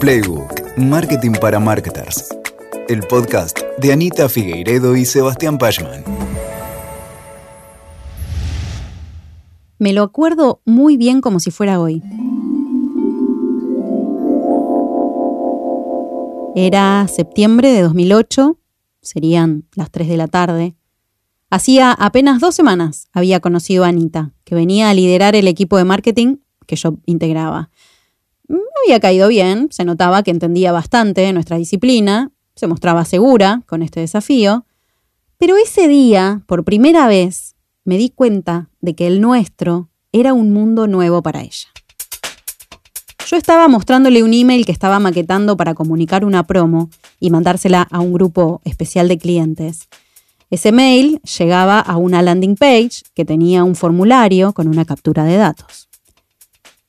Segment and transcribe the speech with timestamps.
[0.00, 2.34] Playbook, Marketing para Marketers.
[2.88, 6.02] El podcast de Anita Figueiredo y Sebastián Pachman.
[9.78, 12.02] Me lo acuerdo muy bien como si fuera hoy.
[16.56, 18.58] Era septiembre de 2008,
[19.02, 20.76] serían las 3 de la tarde.
[21.50, 25.84] Hacía apenas dos semanas había conocido a Anita, que venía a liderar el equipo de
[25.84, 26.36] marketing
[26.66, 27.68] que yo integraba.
[28.50, 33.82] Me había caído bien, se notaba que entendía bastante nuestra disciplina, se mostraba segura con
[33.82, 34.66] este desafío,
[35.38, 40.52] pero ese día, por primera vez, me di cuenta de que el nuestro era un
[40.52, 41.68] mundo nuevo para ella.
[43.28, 48.00] Yo estaba mostrándole un email que estaba maquetando para comunicar una promo y mandársela a
[48.00, 49.88] un grupo especial de clientes.
[50.50, 55.36] Ese mail llegaba a una landing page que tenía un formulario con una captura de
[55.36, 55.89] datos.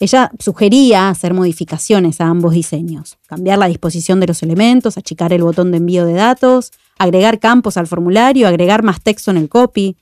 [0.01, 5.43] Ella sugería hacer modificaciones a ambos diseños, cambiar la disposición de los elementos, achicar el
[5.43, 9.95] botón de envío de datos, agregar campos al formulario, agregar más texto en el copy.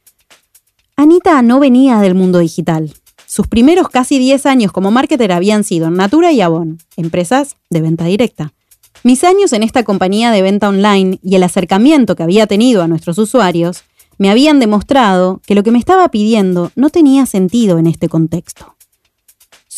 [0.95, 2.93] Anita no venía del mundo digital.
[3.25, 7.81] Sus primeros casi 10 años como marketer habían sido en Natura y Avon, empresas de
[7.81, 8.53] venta directa.
[9.03, 12.87] Mis años en esta compañía de venta online y el acercamiento que había tenido a
[12.87, 13.83] nuestros usuarios
[14.17, 18.78] me habían demostrado que lo que me estaba pidiendo no tenía sentido en este contexto.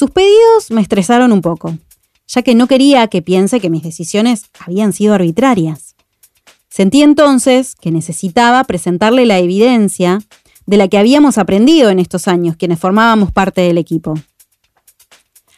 [0.01, 1.77] Sus pedidos me estresaron un poco,
[2.27, 5.95] ya que no quería que piense que mis decisiones habían sido arbitrarias.
[6.69, 10.17] Sentí entonces que necesitaba presentarle la evidencia
[10.65, 14.15] de la que habíamos aprendido en estos años quienes formábamos parte del equipo.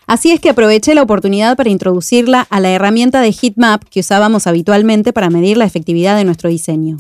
[0.08, 4.46] Así es que aproveché la oportunidad para introducirla a la herramienta de Heatmap que usábamos
[4.46, 6.98] habitualmente para medir la efectividad de nuestro diseño.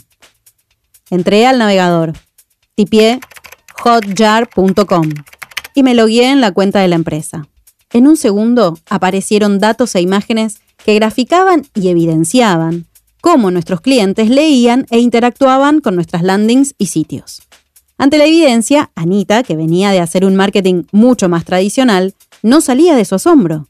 [1.09, 2.13] Entré al navegador,
[2.77, 3.19] tipié
[3.83, 5.09] hotjar.com
[5.73, 7.47] y me logué en la cuenta de la empresa.
[7.91, 12.87] En un segundo aparecieron datos e imágenes que graficaban y evidenciaban
[13.21, 17.41] cómo nuestros clientes leían e interactuaban con nuestras landings y sitios.
[17.97, 22.95] Ante la evidencia, Anita, que venía de hacer un marketing mucho más tradicional, no salía
[22.95, 23.67] de su asombro.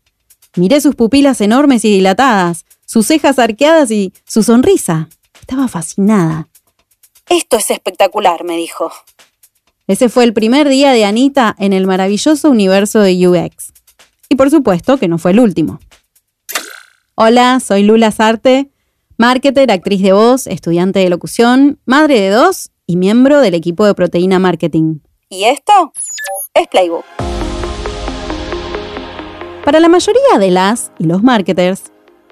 [0.56, 5.10] Miré sus pupilas enormes y dilatadas, sus cejas arqueadas y su sonrisa.
[5.40, 6.48] Estaba fascinada.
[7.30, 8.92] Esto es espectacular, me dijo.
[9.86, 13.74] Ese fue el primer día de Anita en el maravilloso universo de UX.
[14.30, 15.80] Y por supuesto que no fue el último.
[17.16, 18.72] Hola, soy Lula Sarte,
[19.18, 23.94] marketer, actriz de voz, estudiante de locución, madre de dos y miembro del equipo de
[23.94, 25.00] Proteína Marketing.
[25.30, 25.92] ¿Y esto?
[26.54, 27.04] Es Playbook.
[29.66, 31.92] Para la mayoría de las y los marketers,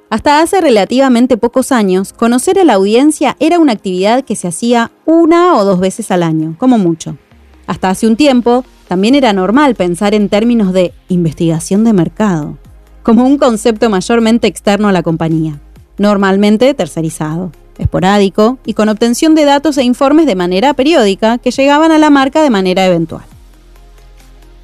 [0.09, 4.91] hasta hace relativamente pocos años, conocer a la audiencia era una actividad que se hacía
[5.06, 7.18] una o dos veces al año, como mucho.
[7.67, 12.57] Hasta hace un tiempo, también era normal pensar en términos de investigación de mercado,
[13.03, 15.59] como un concepto mayormente externo a la compañía,
[15.97, 21.91] normalmente tercerizado, esporádico y con obtención de datos e informes de manera periódica que llegaban
[21.91, 23.23] a la marca de manera eventual.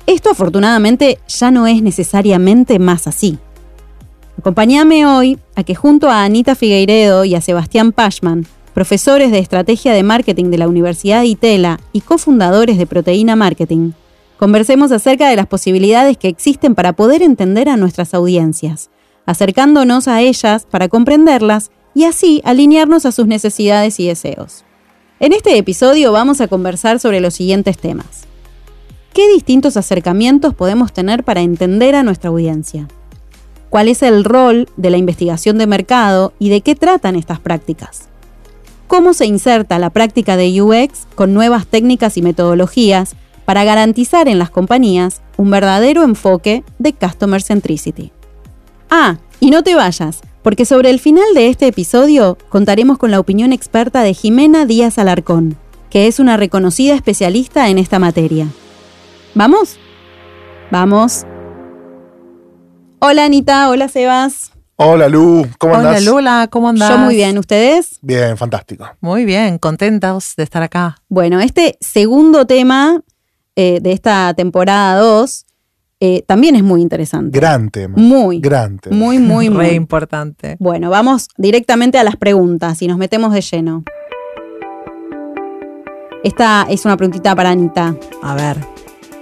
[0.06, 3.38] Esto afortunadamente ya no es necesariamente más así.
[4.40, 8.46] Acompáñame hoy a que junto a Anita Figueiredo y a Sebastián Pashman
[8.78, 13.94] profesores de estrategia de marketing de la Universidad de Itela y cofundadores de Proteína Marketing,
[14.38, 18.92] conversemos acerca de las posibilidades que existen para poder entender a nuestras audiencias,
[19.26, 24.64] acercándonos a ellas para comprenderlas y así alinearnos a sus necesidades y deseos.
[25.20, 28.26] En este episodio vamos a conversar sobre los siguientes temas.
[29.12, 32.88] ¿Qué distintos acercamientos podemos tener para entender a nuestra audiencia?
[33.72, 38.07] ¿Cuál es el rol de la investigación de mercado y de qué tratan estas prácticas?
[38.98, 43.16] Cómo se inserta la práctica de UX con nuevas técnicas y metodologías
[43.46, 48.12] para garantizar en las compañías un verdadero enfoque de Customer Centricity.
[48.90, 53.20] Ah, y no te vayas, porque sobre el final de este episodio contaremos con la
[53.20, 55.58] opinión experta de Jimena Díaz Alarcón,
[55.92, 58.48] que es una reconocida especialista en esta materia.
[59.36, 59.78] ¿Vamos?
[60.72, 61.24] Vamos.
[62.98, 64.57] Hola Anita, hola Sebas.
[64.80, 66.04] Hola Lu, ¿cómo andás?
[66.04, 66.92] Hola Lula, ¿cómo andás?
[66.92, 67.98] Yo muy bien, ¿ustedes?
[68.04, 68.88] Bien, fantástico.
[69.02, 70.98] Muy bien, contentos de estar acá.
[71.10, 73.02] Bueno, este segundo tema
[73.56, 75.46] eh, de esta temporada 2
[76.00, 77.36] eh, también es muy interesante.
[77.36, 77.96] Gran tema.
[77.98, 78.40] Muy.
[78.40, 78.96] Gran tema.
[78.96, 79.66] Muy, muy, muy.
[79.66, 80.58] Re importante.
[80.60, 83.84] Bueno, vamos directamente a las preguntas y nos metemos de lleno.
[86.24, 87.96] Esta es una preguntita para Anita.
[88.22, 88.58] A ver.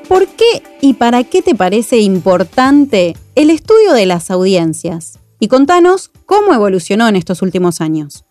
[0.09, 5.19] ¿Por qué y para qué te parece importante el estudio de las audiencias?
[5.39, 8.25] Y contanos cómo evolucionó en estos últimos años.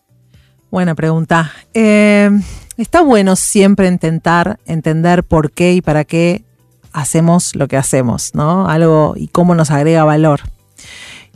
[0.70, 1.52] Buena pregunta.
[1.74, 2.30] Eh,
[2.76, 6.44] está bueno siempre intentar entender por qué y para qué
[6.92, 8.68] hacemos lo que hacemos, ¿no?
[8.68, 10.40] Algo y cómo nos agrega valor.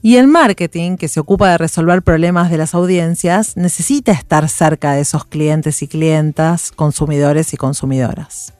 [0.01, 4.93] Y el marketing, que se ocupa de resolver problemas de las audiencias, necesita estar cerca
[4.93, 8.55] de esos clientes y clientas, consumidores y consumidoras.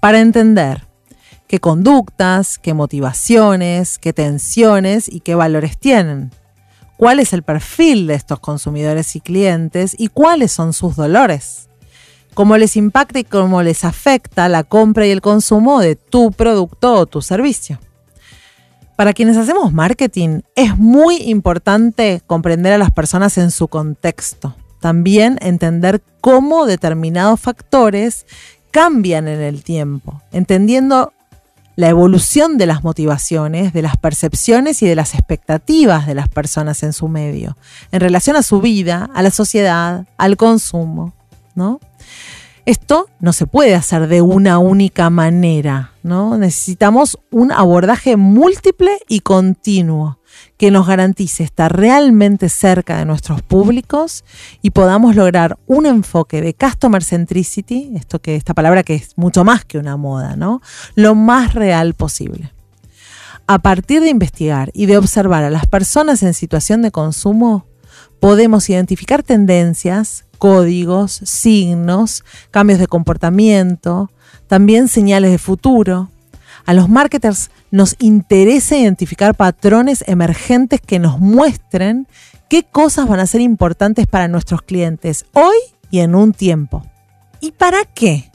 [0.00, 0.88] Para entender
[1.46, 6.32] qué conductas, qué motivaciones, qué tensiones y qué valores tienen.
[7.02, 11.68] Cuál es el perfil de estos consumidores y clientes y cuáles son sus dolores.
[12.32, 16.94] Cómo les impacta y cómo les afecta la compra y el consumo de tu producto
[16.94, 17.80] o tu servicio.
[18.94, 24.54] Para quienes hacemos marketing, es muy importante comprender a las personas en su contexto.
[24.78, 28.26] También entender cómo determinados factores
[28.70, 31.12] cambian en el tiempo, entendiendo
[31.76, 36.82] la evolución de las motivaciones, de las percepciones y de las expectativas de las personas
[36.82, 37.56] en su medio,
[37.90, 41.14] en relación a su vida, a la sociedad, al consumo,
[41.54, 41.80] ¿no?
[42.64, 46.38] Esto no se puede hacer de una única manera, ¿no?
[46.38, 50.18] Necesitamos un abordaje múltiple y continuo
[50.62, 54.24] que nos garantice estar realmente cerca de nuestros públicos
[54.62, 59.42] y podamos lograr un enfoque de customer centricity, esto que esta palabra que es mucho
[59.42, 60.62] más que una moda, ¿no?
[60.94, 62.52] Lo más real posible.
[63.48, 67.66] A partir de investigar y de observar a las personas en situación de consumo,
[68.20, 72.22] podemos identificar tendencias, códigos, signos,
[72.52, 74.12] cambios de comportamiento,
[74.46, 76.11] también señales de futuro.
[76.64, 82.06] A los marketers nos interesa identificar patrones emergentes que nos muestren
[82.48, 85.56] qué cosas van a ser importantes para nuestros clientes hoy
[85.90, 86.84] y en un tiempo.
[87.40, 88.30] ¿Y para qué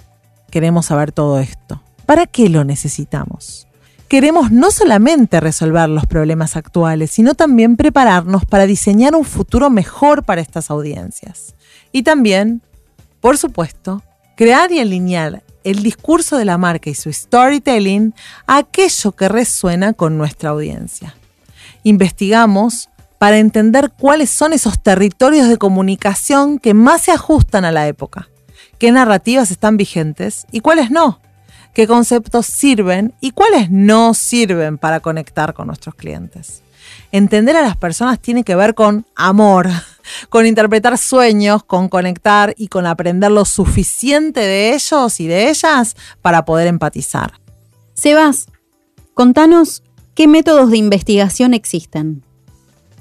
[0.52, 1.82] queremos saber todo esto?
[2.06, 3.68] ¿Para qué lo necesitamos?
[4.08, 10.24] Queremos no solamente resolver los problemas actuales, sino también prepararnos para diseñar un futuro mejor
[10.24, 11.56] para estas audiencias.
[11.92, 12.62] Y también,
[13.20, 14.02] por supuesto,
[14.38, 18.14] crear y alinear el discurso de la marca y su storytelling
[18.46, 21.16] a aquello que resuena con nuestra audiencia.
[21.84, 27.88] Investigamos para entender cuáles son esos territorios de comunicación que más se ajustan a la
[27.88, 28.30] época,
[28.78, 31.20] qué narrativas están vigentes y cuáles no,
[31.74, 36.62] qué conceptos sirven y cuáles no sirven para conectar con nuestros clientes.
[37.12, 39.68] Entender a las personas tiene que ver con amor,
[40.30, 45.96] con interpretar sueños, con conectar y con aprender lo suficiente de ellos y de ellas
[46.22, 47.40] para poder empatizar.
[47.94, 48.48] Sebas,
[49.14, 49.84] contanos
[50.14, 52.24] qué métodos de investigación existen.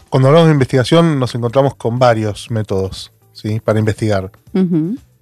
[0.09, 3.61] Cuando hablamos de investigación nos encontramos con varios métodos ¿sí?
[3.61, 4.31] para investigar.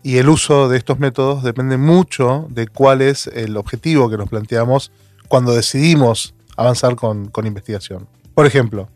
[0.03, 4.29] Y el uso de estos métodos depende mucho de cuál es el objetivo que nos
[4.29, 4.93] planteamos
[5.29, 8.07] cuando decidimos avanzar con investigación.
[8.35, 8.89] Por ejemplo,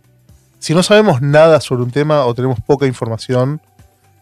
[0.59, 3.61] si no sabemos nada sobre un tema o tenemos poca información,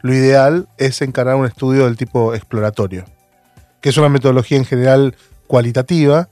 [0.02, 3.04] lo ideal es encarar un estudio del tipo exploratorio,
[3.80, 5.16] que es una metodología en general
[5.46, 6.28] cualitativa,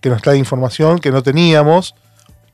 [0.00, 1.94] que nos trae información que no teníamos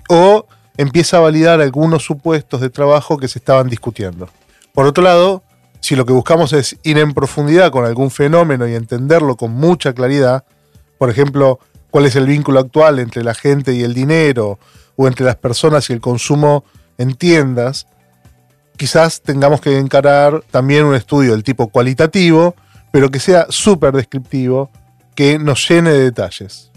[0.08, 0.46] o
[0.76, 4.28] empieza a validar algunos supuestos de trabajo que se estaban discutiendo.
[4.72, 5.42] Por otro lado,
[5.80, 9.92] si lo que buscamos es ir en profundidad con algún fenómeno y entenderlo con mucha
[9.92, 10.44] claridad,
[10.98, 11.60] por ejemplo,
[11.90, 14.58] cuál es el vínculo actual entre la gente y el dinero,
[14.96, 16.64] o entre las personas y el consumo
[16.98, 17.86] en tiendas,
[18.76, 22.54] quizás tengamos que encarar también un estudio del tipo cualitativo,
[22.92, 24.70] pero que sea súper descriptivo,
[25.14, 26.70] que nos llene de detalles.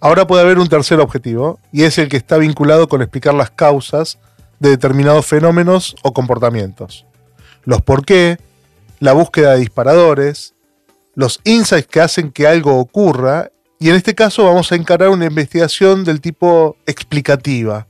[0.00, 3.50] Ahora puede haber un tercer objetivo, y es el que está vinculado con explicar las
[3.50, 4.18] causas
[4.60, 7.06] de determinados fenómenos o comportamientos.
[7.64, 8.38] Los por qué,
[9.00, 10.54] la búsqueda de disparadores,
[11.14, 15.26] los insights que hacen que algo ocurra y en este caso vamos a encarar una
[15.26, 17.86] investigación del tipo explicativa,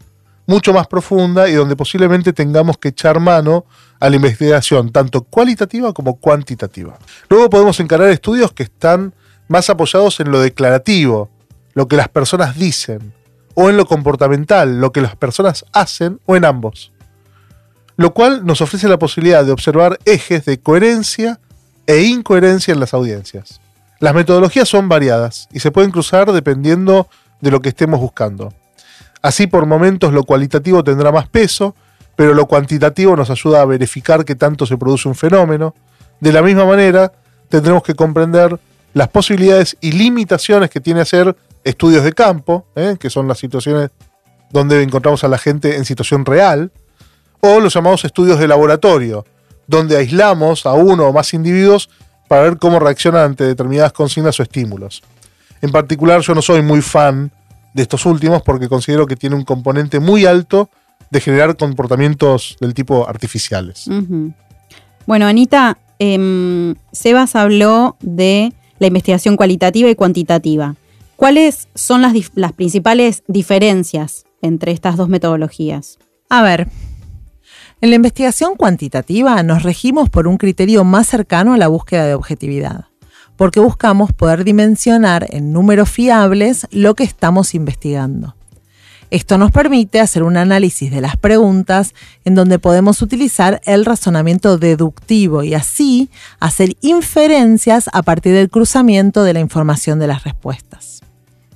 [0.48, 3.66] mucho más profunda y donde posiblemente tengamos que echar mano
[4.00, 6.98] a la investigación, tanto cualitativa como cuantitativa.
[7.28, 9.12] Luego podemos encarar estudios que están
[9.46, 11.28] más apoyados en lo declarativo,
[11.74, 13.12] lo que las personas dicen,
[13.52, 16.92] o en lo comportamental, lo que las personas hacen, o en ambos.
[17.96, 21.40] Lo cual nos ofrece la posibilidad de observar ejes de coherencia
[21.86, 23.60] e incoherencia en las audiencias.
[24.00, 27.06] Las metodologías son variadas y se pueden cruzar dependiendo
[27.42, 28.54] de lo que estemos buscando.
[29.22, 31.74] Así por momentos lo cualitativo tendrá más peso,
[32.16, 35.74] pero lo cuantitativo nos ayuda a verificar qué tanto se produce un fenómeno.
[36.20, 37.12] De la misma manera,
[37.48, 38.58] tendremos que comprender
[38.94, 42.96] las posibilidades y limitaciones que tiene hacer estudios de campo, ¿eh?
[42.98, 43.90] que son las situaciones
[44.50, 46.72] donde encontramos a la gente en situación real,
[47.40, 49.24] o los llamados estudios de laboratorio,
[49.66, 51.90] donde aislamos a uno o más individuos
[52.26, 55.02] para ver cómo reaccionan ante determinadas consignas o estímulos.
[55.60, 57.30] En particular, yo no soy muy fan
[57.74, 60.70] de estos últimos porque considero que tiene un componente muy alto
[61.10, 63.88] de generar comportamientos del tipo artificiales.
[65.06, 70.76] Bueno, Anita, em, Sebas habló de la investigación cualitativa y cuantitativa.
[71.16, 75.98] ¿Cuáles son las, las principales diferencias entre estas dos metodologías?
[76.28, 76.68] A ver,
[77.80, 82.14] en la investigación cuantitativa nos regimos por un criterio más cercano a la búsqueda de
[82.14, 82.86] objetividad,
[83.38, 88.34] porque buscamos poder dimensionar en números fiables lo que estamos investigando.
[89.10, 91.94] Esto nos permite hacer un análisis de las preguntas
[92.26, 99.22] en donde podemos utilizar el razonamiento deductivo y así hacer inferencias a partir del cruzamiento
[99.22, 101.00] de la información de las respuestas.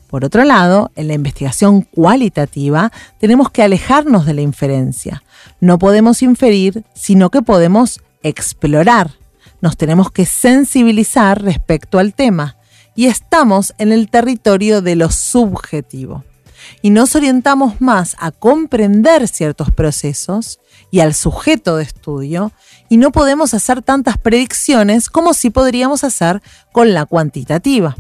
[0.06, 5.24] Por otro lado, en la investigación cualitativa tenemos que alejarnos de la inferencia.
[5.60, 9.21] No podemos inferir, sino que podemos explorar.
[9.62, 12.57] Nos tenemos que sensibilizar respecto al tema
[12.95, 16.25] y estamos en el territorio de lo subjetivo
[16.83, 22.52] y nos orientamos más a comprender ciertos procesos y al sujeto de estudio
[22.88, 26.42] y no podemos hacer tantas predicciones como si podríamos hacer
[26.73, 27.97] con la cuantitativa.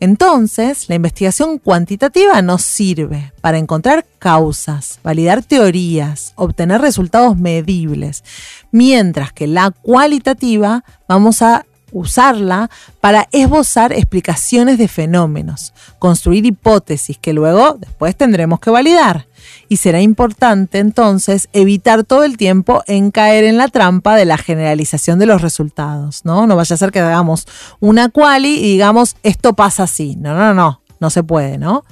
[0.00, 8.24] Entonces, la investigación cuantitativa nos sirve para encontrar causas, validar teorías, obtener resultados medibles,
[8.70, 17.32] mientras que la cualitativa vamos a usarla para esbozar explicaciones de fenómenos, construir hipótesis que
[17.32, 19.26] luego después tendremos que validar.
[19.68, 24.38] Y será importante entonces evitar todo el tiempo en caer en la trampa de la
[24.38, 26.46] generalización de los resultados, ¿no?
[26.46, 27.46] No vaya a ser que hagamos
[27.80, 30.16] una quali y digamos esto pasa así.
[30.16, 31.84] No, no, no, no se puede, ¿no?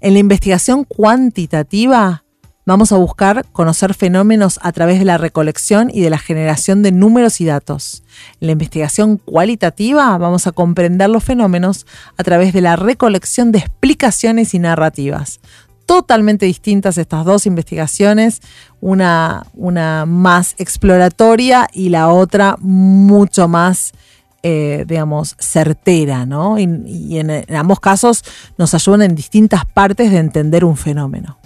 [0.00, 2.24] En la investigación cuantitativa
[2.68, 6.92] Vamos a buscar conocer fenómenos a través de la recolección y de la generación de
[6.92, 8.02] números y datos.
[8.42, 11.86] En la investigación cualitativa vamos a comprender los fenómenos
[12.18, 15.40] a través de la recolección de explicaciones y narrativas.
[15.88, 18.42] Totalmente distintas estas dos investigaciones,
[18.82, 23.94] una, una más exploratoria y la otra mucho más
[24.42, 26.58] eh, digamos, certera, ¿no?
[26.58, 28.22] Y, en, ambos casos
[28.58, 31.38] nos ayudan en distintas partes de entender un fenómeno.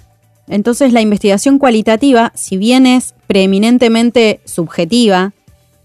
[0.48, 5.32] Entonces la investigación cualitativa, si bien es preeminentemente subjetiva,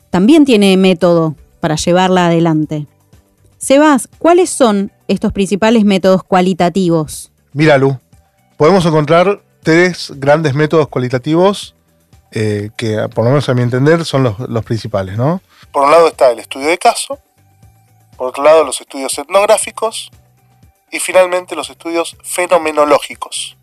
[0.09, 2.87] también tiene método para llevarla adelante.
[3.59, 7.31] Sebas, ¿cuáles son estos principales métodos cualitativos?
[7.53, 7.97] Mira, Lu,
[8.57, 11.75] podemos encontrar tres grandes métodos cualitativos
[12.31, 15.41] eh, que, por lo menos a mi entender, son los, los principales, ¿no?
[15.71, 17.19] Por un lado está el estudio de caso,
[18.17, 20.11] por otro lado los estudios etnográficos
[20.91, 23.57] y finalmente los estudios fenomenológicos.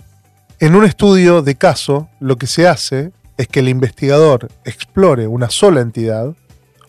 [0.60, 5.50] En un estudio de caso, lo que se hace es que el investigador explore una
[5.50, 6.34] sola entidad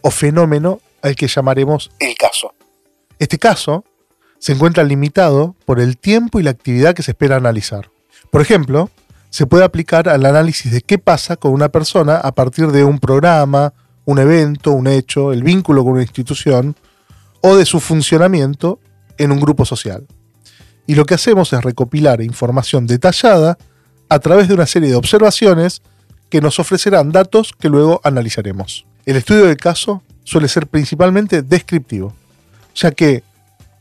[0.01, 2.53] o fenómeno al que llamaremos el caso.
[3.17, 3.83] Este caso
[4.45, 7.89] se encuentra limitado por el tiempo y la actividad que se espera analizar.
[8.29, 8.91] Por ejemplo,
[9.31, 12.99] se puede aplicar al análisis de qué pasa con una persona a partir de un
[12.99, 13.73] programa,
[14.05, 16.75] un evento, un hecho, el vínculo con una institución
[17.41, 18.79] o de su funcionamiento
[19.17, 20.05] en un grupo social
[20.85, 23.57] y lo que hacemos es recopilar información detallada
[24.09, 25.81] a través de una serie de observaciones
[26.29, 28.85] que nos ofrecerán datos que luego analizaremos.
[29.07, 32.13] El estudio del caso suele ser principalmente descriptivo,
[32.75, 33.23] ya que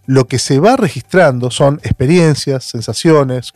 [0.06, 3.52] lo que se va registrando son experiencias, sensaciones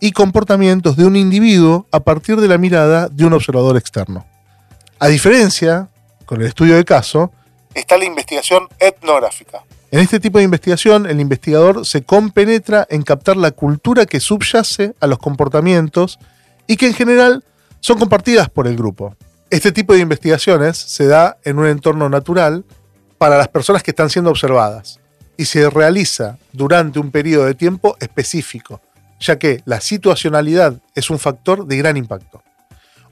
[0.00, 4.26] y comportamientos de un individuo a partir de la mirada de un observador externo.
[4.98, 5.88] A diferencia,
[6.26, 7.32] con el estudio del caso,
[7.74, 9.62] está la investigación etnográfica,
[9.92, 14.94] en este tipo de investigación, el investigador se compenetra en captar la cultura que subyace
[15.00, 16.18] a los comportamientos
[16.66, 17.44] y que en general
[17.80, 19.14] son compartidas por el grupo.
[19.48, 22.64] Este tipo de investigaciones se da en un entorno natural
[23.16, 24.98] para las personas que están siendo observadas
[25.36, 28.80] y se realiza durante un periodo de tiempo específico,
[29.20, 32.42] ya que la situacionalidad es un factor de gran impacto.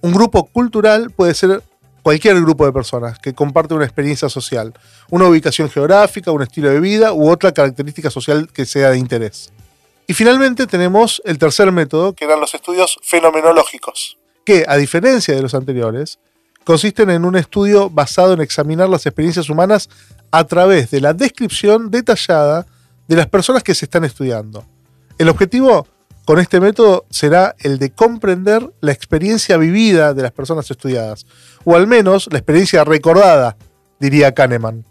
[0.01, 1.63] Un grupo cultural puede ser
[2.03, 4.75] cualquier grupo de personas que comparte una experiencia social,
[5.11, 9.51] una ubicación geográfica, un estilo de vida u otra característica social que sea de interés.
[10.07, 15.41] Y finalmente tenemos el tercer método, que eran los estudios fenomenológicos, que, a diferencia de
[15.41, 16.19] los anteriores,
[16.65, 19.89] consisten en un estudio basado en examinar las experiencias humanas
[20.31, 22.67] a través de la descripción detallada
[23.07, 24.65] de las personas que se están estudiando.
[25.19, 25.87] El objetivo
[26.25, 31.27] con este método será el de comprender la experiencia vivida de las personas estudiadas,
[31.65, 33.57] o al menos la experiencia recordada,
[34.01, 34.85] diría Kahneman,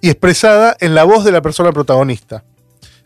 [0.00, 2.44] y expresada en la voz de la persona protagonista.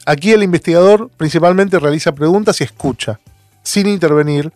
[0.05, 3.21] Aquí el investigador principalmente realiza preguntas y escucha,
[3.63, 4.53] sin intervenir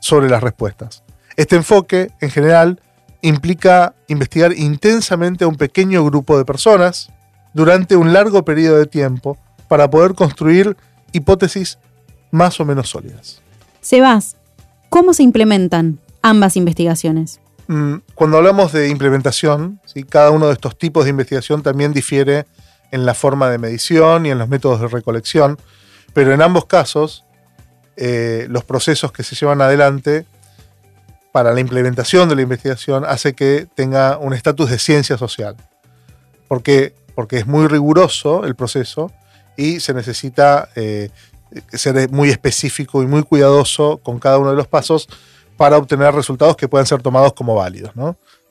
[0.00, 1.01] sobre las respuestas.
[1.36, 2.80] Este enfoque, en general,
[3.22, 7.10] implica investigar intensamente a un pequeño grupo de personas
[7.54, 10.76] durante un largo periodo de tiempo para poder construir
[11.12, 11.78] hipótesis
[12.30, 13.40] más o menos sólidas.
[13.80, 14.36] Sebas,
[14.88, 17.40] ¿cómo se implementan ambas investigaciones?
[17.68, 22.46] Mm, cuando hablamos de implementación, cada uno de estos tipos de investigación también difiere
[22.90, 25.58] en la forma de medición y en los métodos de recolección,
[26.12, 27.24] pero en ambos casos
[27.96, 30.26] eh, los procesos que se llevan adelante
[31.32, 35.56] para la implementación de la investigación hace que tenga un estatus de ciencia social.
[36.46, 36.94] ¿Por qué?
[37.14, 39.10] Porque es muy riguroso el proceso
[39.56, 41.10] y se necesita eh,
[41.72, 45.08] ser muy específico y muy cuidadoso con cada uno de los pasos
[45.56, 47.92] para obtener resultados que puedan ser tomados como válidos.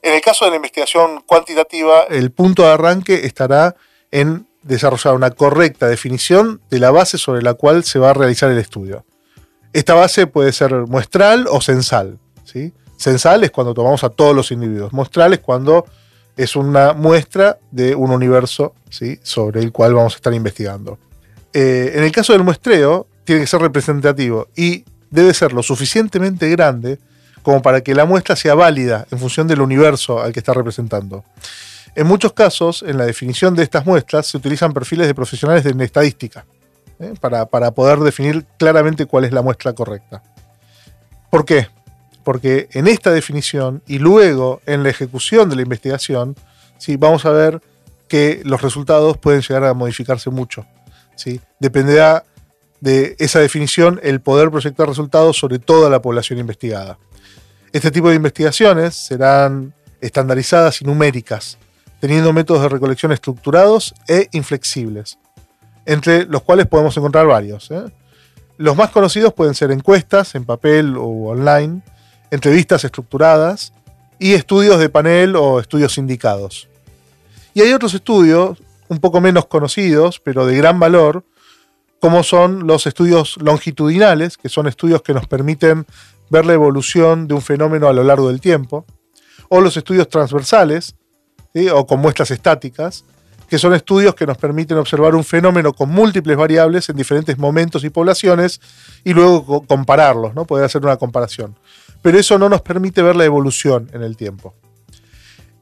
[0.02, 3.76] En el caso de la investigación cuantitativa, el punto de arranque estará
[4.10, 8.50] en desarrollar una correcta definición de la base sobre la cual se va a realizar
[8.52, 9.06] el estudio.
[9.74, 12.20] Esta base puede ser muestral o censal.
[12.52, 12.74] ¿Sí?
[12.98, 14.94] Censal es cuando tomamos a todos los individuos.
[14.94, 15.86] Muestral es cuando
[16.38, 18.74] es una muestra de un universo
[19.24, 21.00] sobre el cual vamos a estar investigando.
[21.54, 26.50] Eh, en el caso del muestreo, tiene que ser representativo y debe ser lo suficientemente
[26.50, 27.00] grande
[27.42, 31.24] como para que la muestra sea válida en función del universo al que está representando.
[31.96, 35.84] En muchos casos, en la definición de estas muestras, se utilizan perfiles de profesionales de
[35.84, 36.46] estadística
[37.00, 37.14] ¿eh?
[37.20, 40.24] para, poder definir claramente cuál es la muestra correcta.
[41.30, 41.68] ¿Por qué?
[42.24, 46.36] Porque en esta definición y luego en la ejecución de la investigación,
[46.78, 46.98] ¿sí?
[46.98, 47.62] vamos a ver
[48.08, 50.66] que los resultados pueden llegar a modificarse mucho.
[51.16, 51.40] ¿sí?
[51.60, 52.26] Dependerá
[52.82, 56.98] de esa definición el poder proyectar resultados sobre toda la población investigada.
[57.72, 61.58] Este tipo de investigaciones serán estandarizadas y numéricas,
[62.02, 65.20] teniendo métodos de recolección estructurados e inflexibles,
[65.86, 67.70] entre los cuales podemos encontrar varios.
[67.72, 67.84] ¿eh?
[68.58, 71.82] Los más conocidos pueden ser encuestas en papel o online,
[72.32, 73.74] entrevistas estructuradas
[74.18, 76.68] y estudios de panel o estudios indicados.
[77.54, 78.58] Y hay otros estudios,
[78.88, 81.24] un poco menos conocidos, pero de gran valor,
[82.00, 85.86] como son los estudios longitudinales, que son estudios que nos permiten
[86.30, 88.86] ver la evolución de un fenómeno a lo largo del tiempo,
[89.50, 90.96] o los estudios transversales,
[91.74, 93.04] o con muestras estáticas,
[93.50, 97.84] que son estudios que nos permiten observar un fenómeno con múltiples variables en diferentes momentos
[97.84, 98.62] y poblaciones
[99.04, 100.46] y luego compararlos, ¿no?
[100.46, 101.58] poder hacer una comparación.
[102.02, 104.56] Pero eso no nos permite ver la evolución en el tiempo.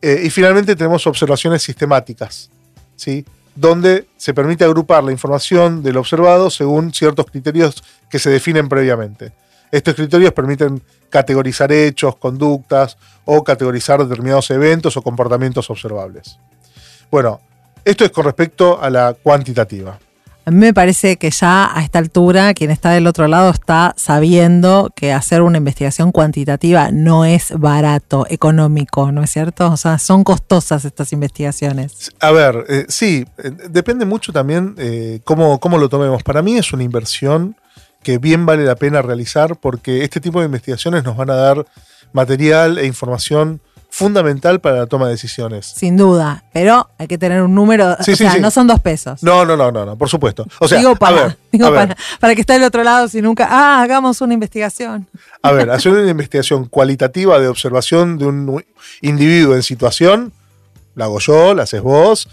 [0.01, 2.49] Eh, y finalmente tenemos observaciones sistemáticas,
[2.95, 3.25] ¿sí?
[3.55, 9.33] donde se permite agrupar la información del observado según ciertos criterios que se definen previamente.
[9.71, 16.39] Estos criterios permiten categorizar hechos, conductas o categorizar determinados eventos o comportamientos observables.
[17.11, 17.41] Bueno,
[17.83, 19.99] esto es con respecto a la cuantitativa.
[20.49, 23.93] A mí me parece que ya a esta altura quien está del otro lado está
[23.97, 29.71] sabiendo que hacer una investigación cuantitativa no es barato, económico, ¿no es cierto?
[29.71, 32.11] O sea, son costosas estas investigaciones.
[32.19, 36.23] A ver, eh, sí, eh, depende mucho también eh, cómo, cómo lo tomemos.
[36.23, 37.55] Para mí es una inversión
[38.01, 41.67] que bien vale la pena realizar porque este tipo de investigaciones nos van a dar
[42.11, 45.65] material e información fundamental para la toma de decisiones.
[45.65, 49.23] Sin duda, pero hay que tener un número, o sea, no son dos pesos.
[49.23, 50.45] No, no, no, no, no, por supuesto.
[50.59, 51.35] O sea, digo para,
[52.19, 55.07] para, que esté del otro lado si nunca, ah, hagamos una investigación.
[55.41, 58.65] A ver, hacer una investigación cualitativa de observación de un
[59.01, 60.31] individuo en situación,
[60.95, 62.29] la hago yo, la haces vos,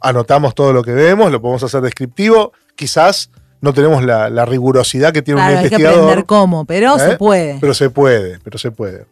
[0.00, 5.22] anotamos todo lo que vemos, lo podemos hacer descriptivo, quizás no tenemos la, rigurosidad que
[5.22, 5.86] tiene un investigador.
[5.86, 7.16] Hay que aprender cómo, pero se ¿Eh?
[7.16, 7.58] puede.
[7.60, 9.06] Pero se puede, pero se puede.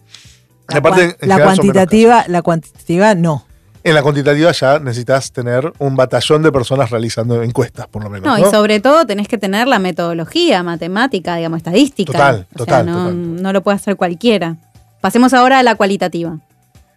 [0.68, 0.80] La,
[1.20, 3.44] la cuantitativa, la cuantitativa no.
[3.84, 8.26] En la cuantitativa ya necesitas tener un batallón de personas realizando encuestas, por lo menos.
[8.26, 12.12] No, y sobre todo tenés que tener la metodología matemática, digamos, estadística.
[12.12, 14.56] Total, total, no, no lo puede hacer cualquiera.
[15.00, 16.38] Pasemos ahora a la cualitativa.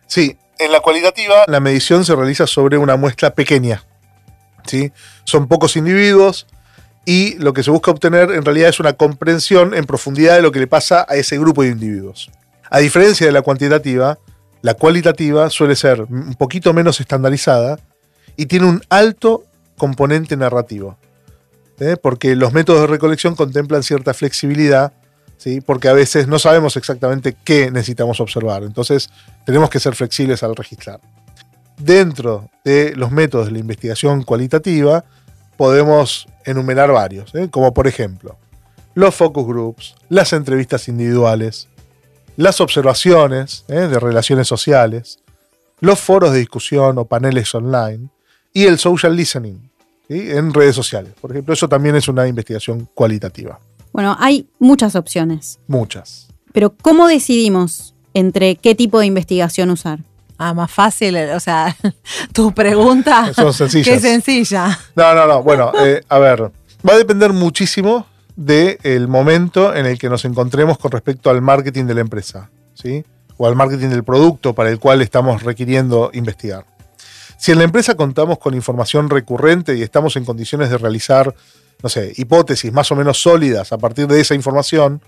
[0.08, 3.84] Sí, en la cualitativa la medición se realiza sobre una muestra pequeña.
[4.66, 4.92] ¿sí?
[5.24, 6.48] Son pocos individuos,
[7.06, 10.52] y lo que se busca obtener en realidad es una comprensión en profundidad de lo
[10.52, 12.30] que le pasa a ese grupo de individuos.
[12.74, 14.18] A diferencia de la cuantitativa,
[14.62, 17.78] la cualitativa suele ser un poquito menos estandarizada
[18.38, 19.44] y tiene un alto
[19.78, 20.98] componente narrativo,
[21.82, 21.98] ¿eh?
[22.02, 24.94] porque los métodos de recolección contemplan cierta flexibilidad,
[25.38, 25.60] ¿sí?
[25.60, 29.10] porque a veces no sabemos exactamente qué necesitamos observar, entonces
[29.46, 31.02] tenemos que ser flexibles al registrar.
[31.78, 35.04] Dentro de los métodos de la investigación cualitativa,
[35.58, 37.50] podemos enumerar varios, ¿eh?
[37.52, 38.38] como por ejemplo
[38.94, 41.70] los focus groups, las entrevistas individuales,
[42.38, 43.74] las observaciones ¿eh?
[43.74, 45.20] de relaciones sociales,
[45.80, 48.10] los foros de discusión o paneles online
[48.54, 49.72] y el social listening
[50.10, 51.14] en redes sociales.
[51.20, 53.60] Por ejemplo, eso también es una investigación cualitativa.
[53.94, 55.60] Bueno, hay muchas opciones.
[55.68, 56.28] Muchas.
[56.52, 60.00] Pero ¿cómo decidimos entre qué tipo de investigación usar?
[60.38, 61.76] Ah, más fácil, o sea,
[62.34, 63.34] tu pregunta.
[63.34, 63.88] Son sencillas.
[63.88, 64.80] Qué sencilla.
[64.96, 65.44] No, no, no.
[65.44, 66.52] Bueno, eh, a ver,
[66.88, 68.06] va a depender muchísimo
[68.46, 73.06] del momento en el que nos encontremos con respecto al marketing de la empresa, ¿sí?
[73.38, 76.66] O al marketing del producto para el cual estamos requiriendo investigar.
[77.38, 81.34] Si en la empresa contamos con información recurrente y estamos en condiciones de realizar,
[81.82, 85.02] no sé, hipótesis más o menos sólidas a partir de esa información,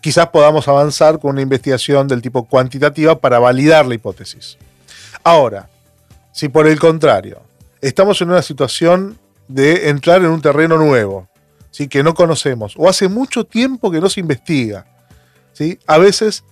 [0.00, 4.58] quizás podamos avanzar con una investigación del tipo cuantitativa para validar la hipótesis.
[5.24, 5.68] Ahora,
[6.32, 7.40] si por el contrario,
[7.80, 11.28] estamos en una situación de entrar en un terreno nuevo,
[11.72, 11.88] ¿sí?
[11.88, 14.86] que no conocemos, o hace mucho tiempo que no se investiga,
[15.52, 15.80] ¿sí?
[15.88, 16.44] a, veces,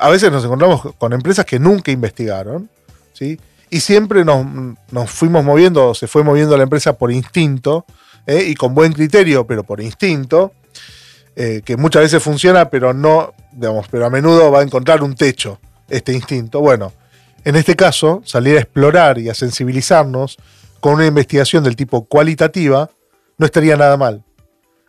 [0.00, 2.68] a veces nos encontramos con empresas que nunca investigaron,
[3.14, 3.40] ¿sí?
[3.70, 7.86] y siempre nos, fuimos moviendo, se fue moviendo la empresa por instinto,
[8.26, 8.44] ¿eh?
[8.46, 10.52] y con buen criterio, pero por instinto,
[11.36, 15.14] eh, que muchas veces funciona, pero no, digamos, pero a menudo va a encontrar un
[15.14, 16.60] techo este instinto.
[16.60, 16.92] Bueno,
[17.44, 20.36] en este caso, salir a explorar y a sensibilizarnos
[20.80, 22.90] con una investigación del tipo cualitativa
[23.38, 24.22] no estaría nada mal.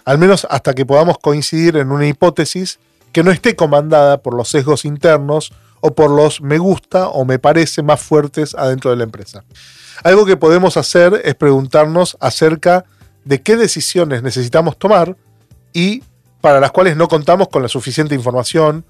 [0.06, 2.80] Al menos hasta que podamos coincidir en una hipótesis
[3.12, 7.40] que no esté comandada por los sesgos internos o por los me gusta o me
[7.40, 9.44] parece más fuertes adentro de la empresa.
[10.04, 12.86] Algo que podemos hacer es preguntarnos acerca
[13.26, 15.16] de qué decisiones necesitamos tomar
[15.74, 16.04] y
[16.40, 18.84] para las cuales no contamos con la suficiente información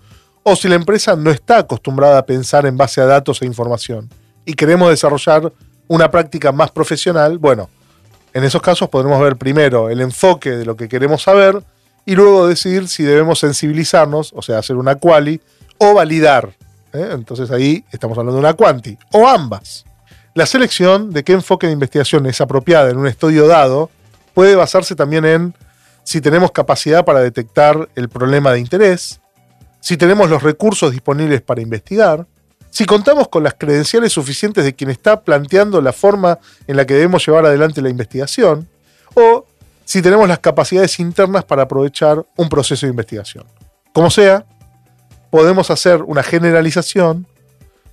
[0.43, 4.09] o si la empresa no está acostumbrada a pensar en base a datos e información
[4.45, 5.51] y queremos desarrollar
[5.87, 7.69] una práctica más profesional, bueno,
[8.33, 11.63] en esos casos podremos ver primero el enfoque de lo que queremos saber
[12.05, 15.41] y luego decidir si debemos sensibilizarnos, o sea, hacer una quali
[15.77, 16.55] o validar.
[16.93, 17.09] ¿eh?
[17.11, 19.85] Entonces ahí estamos hablando de una quanti, o ambas.
[20.33, 23.89] La selección de qué enfoque de investigación es apropiada en un estudio dado
[24.33, 25.53] puede basarse también en
[26.03, 29.19] si tenemos capacidad para detectar el problema de interés,
[29.81, 32.27] si tenemos los recursos disponibles para investigar,
[32.71, 36.93] si contamos con las credenciales suficientes de quien está planteando la forma en la que
[36.93, 38.67] debemos llevar adelante la investigación,
[39.13, 39.45] o
[39.83, 43.45] si tenemos las capacidades internas para aprovechar un proceso de investigación.
[43.93, 44.45] Como sea,
[45.29, 47.27] podemos hacer una generalización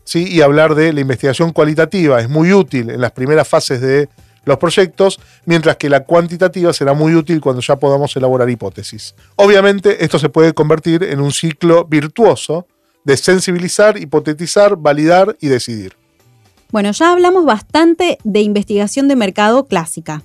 [0.04, 0.28] ¿sí?
[0.28, 2.20] y hablar de la investigación cualitativa.
[2.20, 4.08] Es muy útil en las primeras fases de
[4.44, 9.16] los proyectos, mientras que la cuantitativa será muy útil cuando ya podamos elaborar hipótesis.
[9.34, 12.66] Obviamente, esto se puede convertir en un ciclo virtuoso
[13.04, 15.96] de sensibilizar, hipotetizar, validar y decidir.
[16.70, 20.22] Bueno, ya hablamos bastante de investigación de mercado clásica,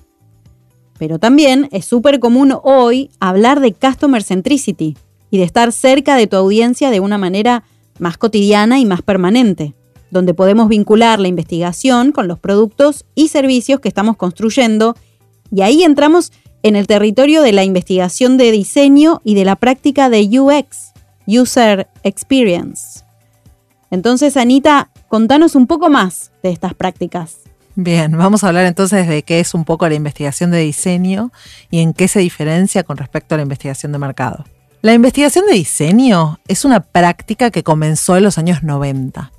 [0.98, 4.96] pero también es súper común hoy hablar de customer centricity
[5.30, 7.64] y de estar cerca de tu audiencia de una manera
[7.98, 9.74] más cotidiana y más permanente
[10.14, 14.96] donde podemos vincular la investigación con los productos y servicios que estamos construyendo,
[15.50, 16.32] y ahí entramos
[16.62, 20.93] en el territorio de la investigación de diseño y de la práctica de UX,
[21.26, 23.04] User Experience.
[23.90, 27.38] Entonces, Anita, contanos un poco más de estas prácticas.
[27.76, 31.32] Bien, vamos a hablar entonces de qué es un poco la investigación de diseño
[31.70, 34.44] y en qué se diferencia con respecto a la investigación de mercado.
[34.80, 39.32] La investigación de diseño es una práctica que comenzó en los años 90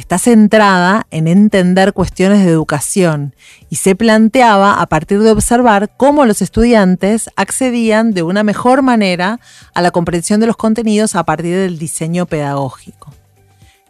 [0.00, 3.34] está centrada en entender cuestiones de educación
[3.68, 9.40] y se planteaba a partir de observar cómo los estudiantes accedían de una mejor manera
[9.74, 13.12] a la comprensión de los contenidos a partir del diseño pedagógico.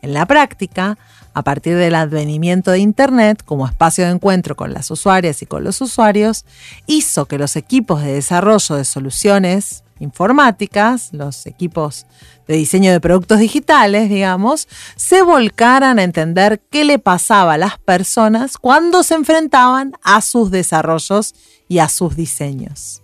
[0.02, 0.98] En la práctica,
[1.32, 5.62] a partir del advenimiento de Internet como espacio de encuentro con las usuarias y con
[5.62, 6.44] los usuarios,
[6.86, 12.06] hizo que los equipos de desarrollo de soluciones informáticas, los equipos
[12.48, 17.78] de diseño de productos digitales, digamos, se volcaran a entender qué le pasaba a las
[17.78, 21.34] personas cuando se enfrentaban a sus desarrollos
[21.68, 23.02] y a sus diseños.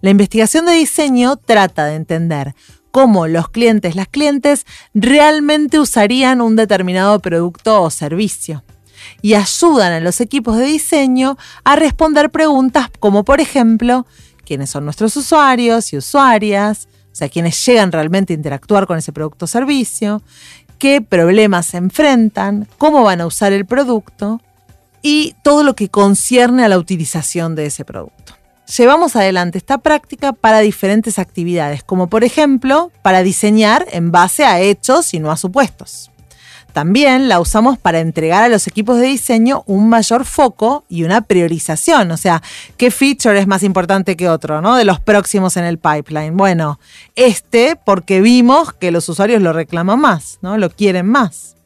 [0.00, 2.54] La investigación de diseño trata de entender
[2.90, 8.64] cómo los clientes, las clientes realmente usarían un determinado producto o servicio
[9.22, 14.06] y ayudan a los equipos de diseño a responder preguntas como por ejemplo,
[14.48, 19.12] quiénes son nuestros usuarios y usuarias, o sea, quienes llegan realmente a interactuar con ese
[19.12, 20.22] producto o servicio,
[20.78, 24.40] qué problemas se enfrentan, cómo van a usar el producto
[25.02, 28.34] y todo lo que concierne a la utilización de ese producto.
[28.74, 34.60] Llevamos adelante esta práctica para diferentes actividades, como por ejemplo para diseñar en base a
[34.60, 36.10] hechos y no a supuestos.
[36.78, 41.22] También la usamos para entregar a los equipos de diseño un mayor foco y una
[41.22, 42.40] priorización, o sea,
[42.76, 44.76] qué feature es más importante que otro, ¿no?
[44.76, 46.36] De los próximos en el pipeline.
[46.36, 46.78] Bueno,
[47.16, 50.56] este porque vimos que los usuarios lo reclaman más, ¿no?
[50.56, 51.56] Lo quieren más.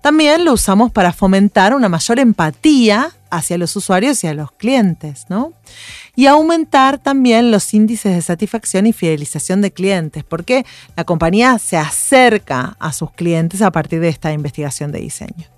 [0.00, 5.26] También lo usamos para fomentar una mayor empatía hacia los usuarios y a los clientes,
[5.28, 5.52] ¿no?
[6.14, 10.64] Y aumentar también los índices de satisfacción y fidelización de clientes, porque
[10.96, 15.57] la compañía se acerca a sus clientes a partir de esta investigación de diseño.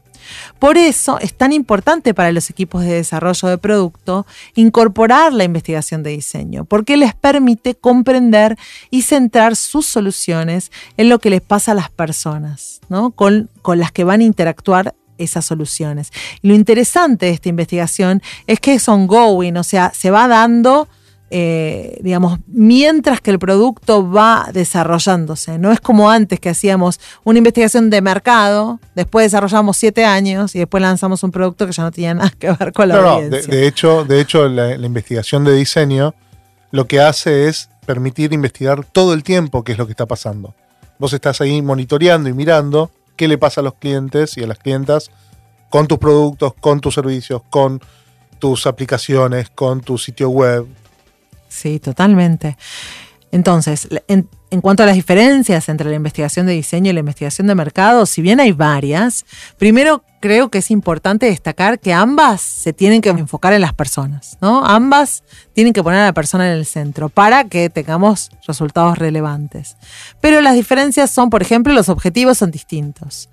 [0.59, 6.03] Por eso es tan importante para los equipos de desarrollo de producto incorporar la investigación
[6.03, 8.57] de diseño, porque les permite comprender
[8.91, 13.11] y centrar sus soluciones en lo que les pasa a las personas, ¿no?
[13.11, 16.11] con, con las que van a interactuar esas soluciones.
[16.43, 20.89] Y lo interesante de esta investigación es que es ongoing, o sea, se va dando
[21.31, 25.59] eh, digamos, mientras que el producto va desarrollándose.
[25.59, 30.59] No es como antes que hacíamos una investigación de mercado, después desarrollamos siete años y
[30.59, 33.43] después lanzamos un producto que ya no tenía nada que ver con la No, audiencia.
[33.43, 36.15] no, de, de hecho, de hecho la, la investigación de diseño
[36.73, 40.55] lo que hace es permitir investigar todo el tiempo qué es lo que está pasando.
[40.99, 44.59] Vos estás ahí monitoreando y mirando qué le pasa a los clientes y a las
[44.59, 45.11] clientas
[45.69, 47.81] con tus productos, con tus servicios, con
[48.39, 50.67] tus aplicaciones, con tu sitio web.
[51.51, 52.57] Sí, totalmente.
[53.33, 57.47] Entonces, en, en, cuanto a las diferencias entre la investigación de diseño y la investigación
[57.47, 59.27] de mercado, si bien hay varias,
[59.59, 64.37] primero creo que es importante destacar que ambas se tienen que enfocar en las personas,
[64.41, 64.65] ¿no?
[64.65, 69.77] Ambas tienen que poner a la persona en el centro para que tengamos resultados relevantes.
[70.21, 73.29] Pero las diferencias son, por ejemplo, los objetivos son distintos.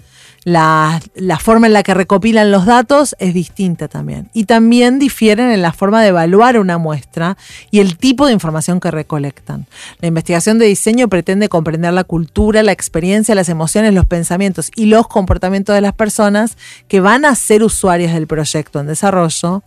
[0.48, 4.30] La, la, forma en la que recopilan los datos es distinta también.
[4.32, 7.36] Y también difieren en la forma de evaluar una muestra
[7.70, 9.68] y el tipo de información que recolectan.
[10.00, 14.86] La investigación de diseño pretende comprender la cultura, la experiencia, las emociones, los pensamientos y
[14.86, 16.58] los comportamientos de las personas
[16.88, 19.64] que van a ser usuarios del proyecto en desarrollo,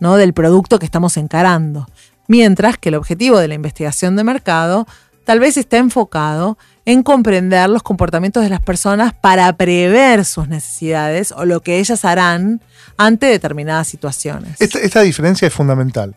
[0.00, 0.16] ¿no?
[0.16, 1.86] del producto que estamos encarando.
[2.26, 4.88] Mientras que el objetivo de la investigación de mercado
[5.24, 11.32] tal vez está enfocado en comprender los comportamientos de las personas para prever sus necesidades
[11.32, 12.60] o lo que ellas harán
[12.96, 14.60] ante determinadas situaciones.
[14.60, 16.14] Esta, diferencia es fundamental.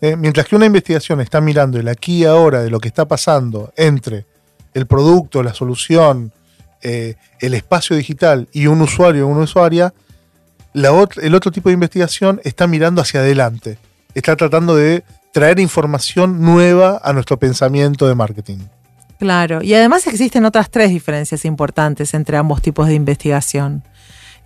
[0.00, 3.06] Eh, mientras que una investigación está mirando el aquí y ahora de lo que está
[3.06, 4.26] pasando entre
[4.74, 6.32] el producto, la solución,
[6.82, 9.92] eh, el espacio digital y un usuario o una usuaria,
[10.74, 13.78] el otro tipo de investigación está mirando hacia adelante.
[14.14, 18.58] Está tratando de traer información nueva a nuestro pensamiento de marketing.
[19.18, 23.82] Claro, y además existen otras tres diferencias importantes entre ambos tipos de investigación.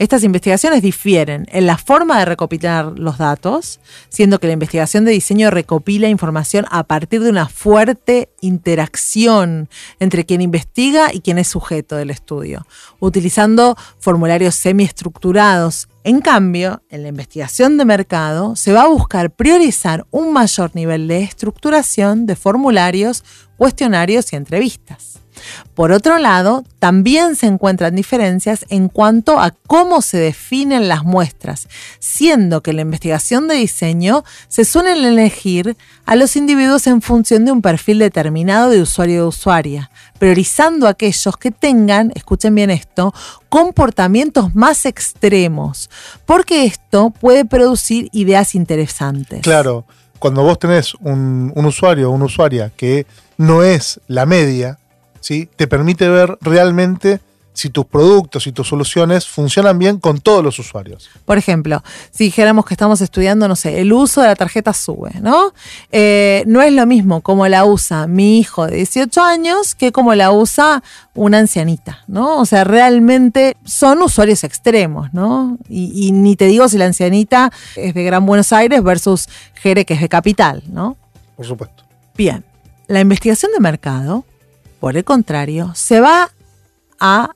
[0.00, 5.10] Estas investigaciones difieren en la forma de recopilar los datos, siendo que la investigación de
[5.10, 11.48] diseño recopila información a partir de una fuerte interacción entre quien investiga y quien es
[11.48, 12.66] sujeto del estudio,
[12.98, 15.86] utilizando formularios semiestructurados.
[16.02, 21.08] En cambio, en la investigación de mercado se va a buscar priorizar un mayor nivel
[21.08, 23.22] de estructuración de formularios,
[23.58, 25.20] cuestionarios y entrevistas.
[25.74, 31.68] Por otro lado, también se encuentran diferencias en cuanto a cómo se definen las muestras,
[31.98, 35.76] siendo que la investigación de diseño se suelen elegir
[36.06, 41.36] a los individuos en función de un perfil determinado de usuario o usuaria, priorizando aquellos
[41.36, 43.14] que tengan, escuchen bien esto,
[43.48, 45.90] comportamientos más extremos,
[46.26, 49.42] porque esto puede producir ideas interesantes.
[49.42, 49.84] Claro,
[50.18, 53.06] cuando vos tenés un, un usuario o una usuaria que
[53.38, 54.79] no es la media,
[55.20, 55.48] ¿sí?
[55.56, 57.20] te permite ver realmente
[57.52, 61.10] si tus productos y tus soluciones funcionan bien con todos los usuarios.
[61.24, 65.20] Por ejemplo, si dijéramos que estamos estudiando, no sé, el uso de la tarjeta SUBE,
[65.20, 65.52] ¿no?
[65.90, 70.14] Eh, no es lo mismo como la usa mi hijo de 18 años que como
[70.14, 70.82] la usa
[71.14, 72.38] una ancianita, ¿no?
[72.38, 75.58] O sea, realmente son usuarios extremos, ¿no?
[75.68, 79.84] Y, y ni te digo si la ancianita es de Gran Buenos Aires versus Jere,
[79.84, 80.96] que es de Capital, ¿no?
[81.36, 81.84] Por supuesto.
[82.16, 82.44] Bien,
[82.86, 84.24] la investigación de mercado
[84.80, 86.30] por el contrario, se va
[86.98, 87.30] a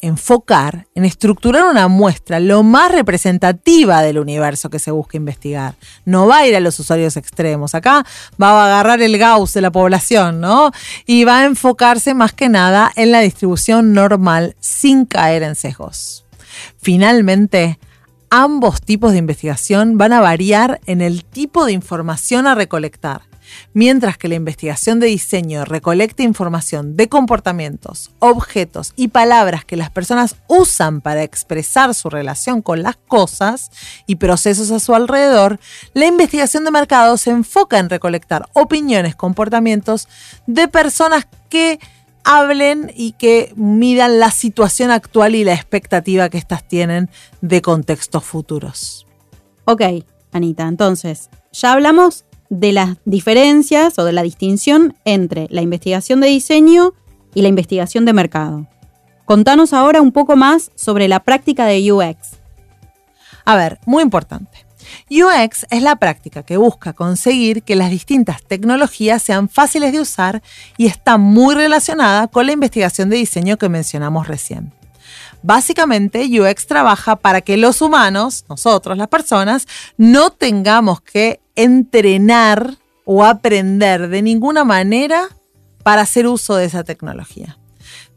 [0.00, 5.74] enfocar en estructurar una muestra lo más representativa del universo que se busca investigar.
[6.04, 7.74] No va a ir a los usuarios extremos.
[7.74, 8.04] Acá
[8.40, 10.70] va a agarrar el Gauss de la población, ¿no?
[11.06, 16.24] Y va a enfocarse más que nada en la distribución normal sin caer en sesgos.
[16.80, 17.78] Finalmente,
[18.30, 23.22] ambos tipos de investigación van a variar en el tipo de información a recolectar.
[23.72, 29.90] Mientras que la investigación de diseño recolecta información de comportamientos, objetos y palabras que las
[29.90, 33.70] personas usan para expresar su relación con las cosas
[34.06, 35.60] y procesos a su alrededor,
[35.94, 40.08] la investigación de mercado se enfoca en recolectar opiniones, comportamientos
[40.46, 41.78] de personas que
[42.24, 47.08] hablen y que midan la situación actual y la expectativa que éstas tienen
[47.40, 49.06] de contextos futuros.
[49.64, 49.82] Ok,
[50.32, 56.28] Anita, entonces, ya hablamos de las diferencias o de la distinción entre la investigación de
[56.28, 56.94] diseño
[57.34, 58.66] y la investigación de mercado.
[59.24, 62.38] Contanos ahora un poco más sobre la práctica de UX.
[63.44, 64.66] A ver, muy importante.
[65.10, 70.42] UX es la práctica que busca conseguir que las distintas tecnologías sean fáciles de usar
[70.76, 74.72] y está muy relacionada con la investigación de diseño que mencionamos recién.
[75.42, 79.66] Básicamente, UX trabaja para que los humanos, nosotros, las personas,
[79.96, 85.28] no tengamos que entrenar o aprender de ninguna manera
[85.82, 87.58] para hacer uso de esa tecnología.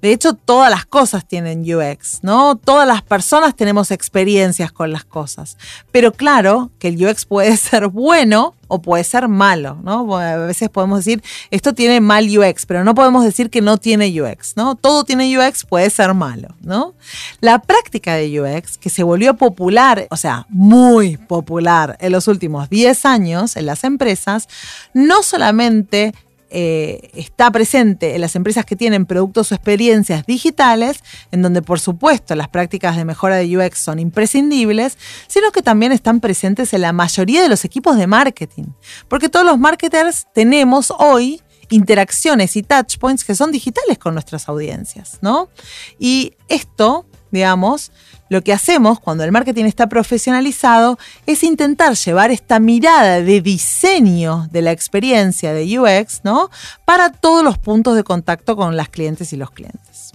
[0.01, 2.55] De hecho, todas las cosas tienen UX, ¿no?
[2.55, 5.57] Todas las personas tenemos experiencias con las cosas.
[5.91, 10.17] Pero claro que el UX puede ser bueno o puede ser malo, ¿no?
[10.17, 14.21] A veces podemos decir, esto tiene mal UX, pero no podemos decir que no tiene
[14.21, 14.75] UX, ¿no?
[14.75, 16.93] Todo tiene UX, puede ser malo, ¿no?
[17.41, 22.69] La práctica de UX, que se volvió popular, o sea, muy popular en los últimos
[22.69, 24.47] 10 años en las empresas,
[24.93, 26.13] no solamente
[26.53, 31.79] eh, está presente en las empresas que tienen productos o experiencias digitales, en donde por
[31.79, 36.81] supuesto las prácticas de mejora de UX son imprescindibles, sino que también están presentes en
[36.81, 38.65] la mayoría de los equipos de marketing.
[39.07, 45.19] Porque todos los marketers tenemos hoy interacciones y touchpoints que son digitales con nuestras audiencias,
[45.21, 45.49] ¿no?
[45.97, 47.91] Y esto, digamos,
[48.31, 54.47] lo que hacemos cuando el marketing está profesionalizado es intentar llevar esta mirada de diseño
[54.51, 56.49] de la experiencia de UX, ¿no?
[56.85, 60.13] Para todos los puntos de contacto con las clientes y los clientes.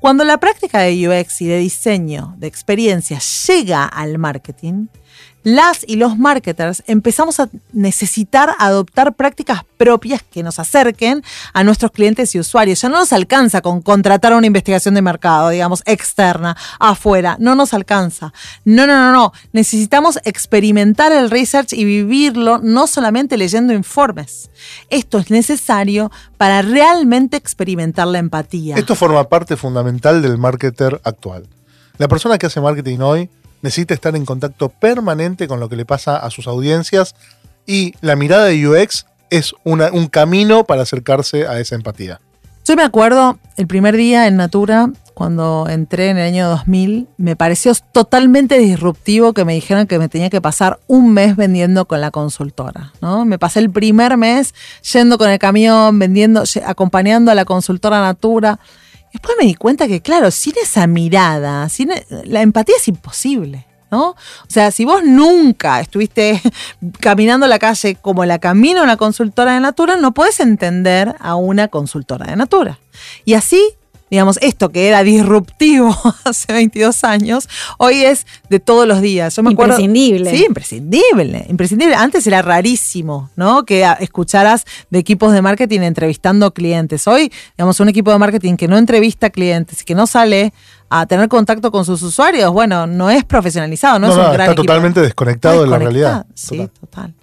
[0.00, 4.88] Cuando la práctica de UX y de diseño de experiencia llega al marketing,
[5.42, 11.90] las y los marketers empezamos a necesitar adoptar prácticas propias que nos acerquen a nuestros
[11.90, 12.80] clientes y usuarios.
[12.80, 17.36] Ya no nos alcanza con contratar una investigación de mercado, digamos, externa, afuera.
[17.40, 18.32] No nos alcanza.
[18.64, 19.32] No, no, no, no.
[19.52, 24.50] Necesitamos experimentar el research y vivirlo no solamente leyendo informes.
[24.90, 28.76] Esto es necesario para realmente experimentar la empatía.
[28.76, 31.48] Esto forma parte fundamental del marketer actual.
[31.98, 33.30] La persona que hace marketing hoy
[33.62, 37.14] necesita estar en contacto permanente con lo que le pasa a sus audiencias
[37.66, 42.20] y la mirada de UX es un camino para acercarse a esa empatía.
[42.64, 47.34] Yo me acuerdo el primer día en Natura, cuando entré en el año 2000, me
[47.34, 52.00] pareció totalmente disruptivo que me dijeran que me tenía que pasar un mes vendiendo con
[52.00, 52.92] la consultora.
[53.00, 53.24] ¿no?
[53.24, 54.54] Me pasé el primer mes
[54.92, 58.60] yendo con el camión, vendiendo, acompañando a la consultora Natura.
[59.12, 63.66] Después me di cuenta que, claro, sin esa mirada, sin e, la empatía es imposible.
[63.90, 64.12] ¿No?
[64.12, 64.16] O
[64.48, 66.40] sea, si vos nunca estuviste
[67.00, 71.68] caminando la calle como la camina una consultora de Natura, no puedes entender a una
[71.68, 72.78] consultora de Natura.
[73.26, 73.62] Y así
[74.12, 77.48] digamos, esto que era disruptivo hace 22 años,
[77.78, 79.34] hoy es de todos los días.
[79.34, 80.30] Yo me imprescindible.
[80.30, 81.94] sí, imprescindible, imprescindible.
[81.94, 83.64] Antes era rarísimo, ¿no?
[83.64, 87.08] Que escucharas de equipos de marketing entrevistando clientes.
[87.08, 90.52] Hoy, digamos, un equipo de marketing que no entrevista clientes y que no sale
[90.90, 94.54] a tener contacto con sus usuarios, bueno, no es profesionalizado, no, es un gran está
[94.54, 96.26] totalmente desconectado de la realidad.
[96.34, 97.14] Sí, total.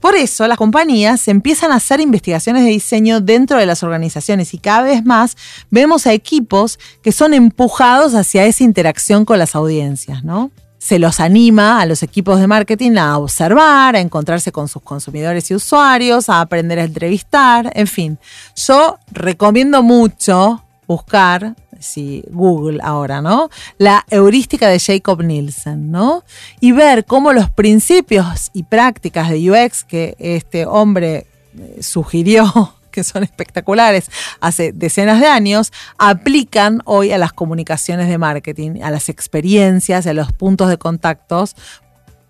[0.00, 4.58] Por eso las compañías empiezan a hacer investigaciones de diseño dentro de las organizaciones y
[4.58, 5.36] cada vez más
[5.70, 10.50] vemos a equipos que son empujados hacia esa interacción con las audiencias, ¿no?
[10.78, 15.50] Se los anima a los equipos de marketing a observar, a encontrarse con sus consumidores
[15.50, 18.18] y usuarios, a aprender a entrevistar, en fin.
[18.54, 23.50] Yo recomiendo mucho buscar si Google ahora, ¿no?
[23.78, 26.24] La heurística de Jacob Nielsen, ¿no?
[26.60, 31.26] Y ver cómo los principios y prácticas de UX que este hombre
[31.58, 34.10] eh, sugirió que son espectaculares
[34.40, 40.14] hace decenas de años, aplican hoy a las comunicaciones de marketing, a las experiencias, a
[40.14, 41.56] los puntos de contactos,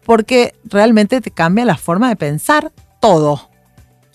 [0.04, 3.48] porque realmente te cambia la forma de pensar todo.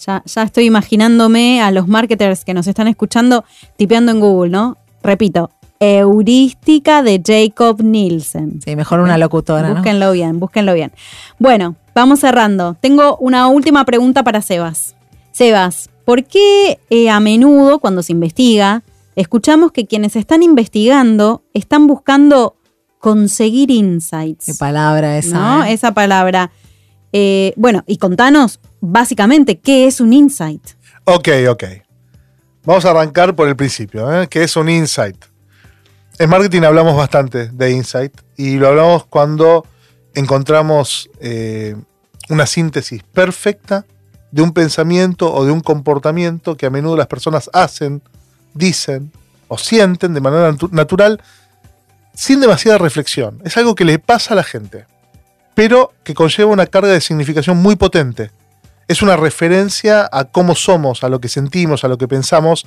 [0.05, 3.45] Ya, ya estoy imaginándome a los marketers que nos están escuchando
[3.77, 4.77] tipeando en Google, ¿no?
[5.03, 8.61] Repito, heurística de Jacob Nielsen.
[8.63, 9.73] Sí, mejor una locutora.
[9.73, 10.91] Búsquenlo bien, búsquenlo bien.
[11.39, 12.75] Bueno, vamos cerrando.
[12.79, 14.95] Tengo una última pregunta para Sebas.
[15.31, 18.83] Sebas, ¿por qué eh, a menudo cuando se investiga
[19.15, 22.57] escuchamos que quienes están investigando están buscando
[22.99, 24.45] conseguir insights?
[24.45, 25.37] Qué palabra esa.
[25.37, 25.63] ¿No?
[25.63, 25.73] ¿eh?
[25.73, 26.51] Esa palabra.
[27.11, 30.61] Eh, bueno, y contanos básicamente qué es un insight.
[31.05, 31.63] Ok, ok.
[32.63, 34.27] Vamos a arrancar por el principio, ¿eh?
[34.27, 35.25] que es un insight.
[36.19, 39.65] En marketing hablamos bastante de insight y lo hablamos cuando
[40.13, 41.75] encontramos eh,
[42.29, 43.85] una síntesis perfecta
[44.29, 48.03] de un pensamiento o de un comportamiento que a menudo las personas hacen,
[48.53, 49.11] dicen
[49.47, 51.19] o sienten de manera natural
[52.13, 53.41] sin demasiada reflexión.
[53.43, 54.85] Es algo que le pasa a la gente,
[55.55, 58.29] pero que conlleva una carga de significación muy potente
[58.91, 62.65] es una referencia a cómo somos, a lo que sentimos, a lo que pensamos.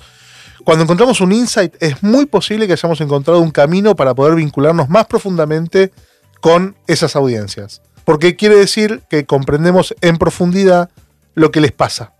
[0.64, 4.88] Cuando encontramos un insight, es muy posible que hayamos encontrado un camino para poder vincularnos
[4.88, 5.92] más profundamente
[6.40, 7.82] con esas audiencias.
[8.04, 10.90] Porque quiere decir que comprendemos en profundidad
[11.34, 12.12] lo que les pasa.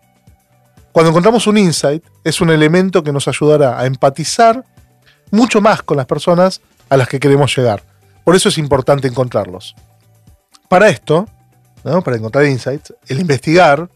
[0.93, 4.65] Cuando encontramos un insight, es un elemento que nos ayudará a empatizar
[5.31, 7.83] mucho más con las personas a las que queremos llegar.
[8.23, 9.75] Por eso es importante encontrarlos.
[10.69, 11.27] Para esto,
[11.83, 13.89] para encontrar insights, el investigar,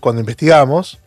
[0.00, 0.98] cuando investigamos,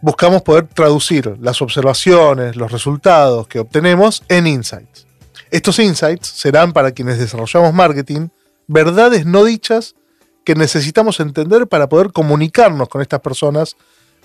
[0.00, 5.06] buscamos poder traducir las observaciones, los resultados que obtenemos en insights.
[5.50, 8.28] Estos insights serán para quienes desarrollamos marketing
[8.66, 9.94] verdades no dichas
[10.44, 13.76] que necesitamos entender para poder comunicarnos con estas personas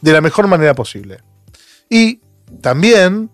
[0.02, 1.20] de la mejor manera posible.
[1.90, 2.20] Y
[2.62, 3.30] también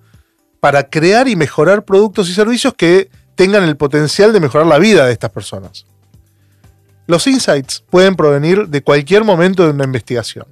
[0.60, 5.06] para crear y mejorar productos y servicios que tengan el potencial de mejorar la vida
[5.06, 5.86] de estas personas.
[7.10, 10.46] Los insights pueden provenir de cualquier momento de una investigación.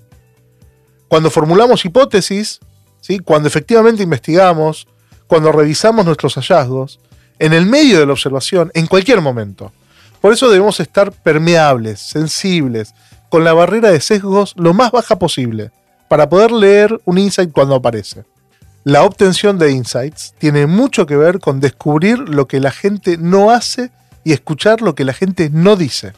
[1.07, 2.59] Cuando formulamos hipótesis,
[2.99, 3.19] ¿sí?
[3.19, 4.87] cuando efectivamente investigamos,
[5.27, 6.99] cuando revisamos nuestros hallazgos,
[7.37, 9.71] en el medio de la observación, en cualquier momento.
[10.19, 12.95] Por eso debemos estar permeables, sensibles,
[13.29, 15.69] con la barrera de sesgos lo más baja posible,
[16.07, 18.25] para poder leer un insight cuando aparece.
[18.83, 23.51] La obtención de insights tiene mucho que ver con descubrir lo que la gente no
[23.51, 23.91] hace
[24.23, 26.13] y escuchar lo que la gente no dice.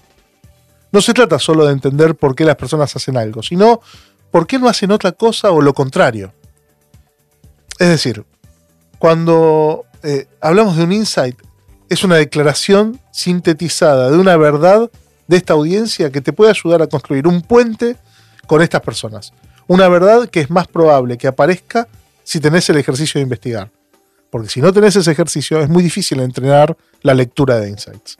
[0.92, 3.82] No se trata solo de entender por qué las personas hacen algo, sino
[4.32, 6.34] por qué no hacen otra cosa o lo contrario.
[7.78, 8.26] Es decir,
[8.98, 11.38] cuando eh, hablamos de un insight,
[11.90, 14.90] es una declaración sintetizada de una verdad
[15.28, 17.98] de esta audiencia que te puede ayudar a construir un puente
[18.48, 19.32] con estas personas.
[19.68, 21.88] Una verdad que es más probable que aparezca
[22.24, 23.72] si tenés el ejercicio de investigar.
[24.30, 28.18] Porque si no tenés ese ejercicio es muy difícil entrenar la lectura de insights.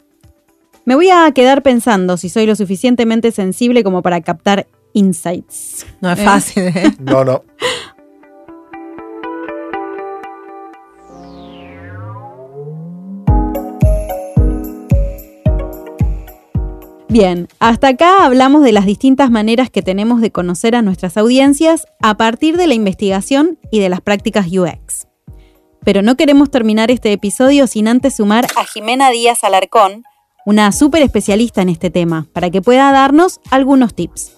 [0.90, 5.86] Me voy a quedar pensando si soy lo suficientemente sensible como para captar insights.
[6.02, 6.92] No es fácil, ¿eh?
[7.00, 7.44] No, no.
[17.08, 21.86] Bien, hasta acá hablamos de las distintas maneras que tenemos de conocer a nuestras audiencias
[22.02, 25.06] a partir de la investigación y de las prácticas UX.
[25.86, 30.04] Pero no queremos terminar este episodio sin antes sumar a Jimena Díaz Alarcón,
[30.50, 34.32] una súper especialista en este tema, para que pueda darnos algunos tips.